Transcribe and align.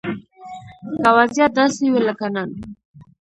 که 1.03 1.09
وضيعت 1.17 1.51
داسې 1.59 1.83
وي 1.91 2.01
لکه 2.07 2.27
نن 2.33 2.49